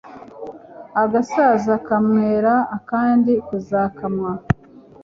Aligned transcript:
agasaza 1.03 1.73
kamwera 1.87 2.53
akandi 2.77 3.33
kazakamwa 3.47 4.31